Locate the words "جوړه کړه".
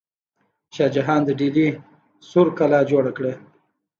2.91-3.33